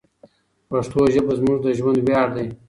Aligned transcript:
پښتو 0.69 1.01
ژبه 1.13 1.33
زموږ 1.39 1.57
د 1.63 1.67
ژوند 1.77 1.99
ویاړ 2.01 2.27
دی. 2.35 2.47